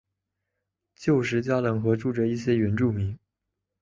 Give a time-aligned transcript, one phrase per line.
[0.95, 3.15] 旧时加冷河住着一些原住民。